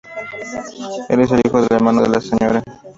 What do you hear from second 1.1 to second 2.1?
es el hijo del hermano de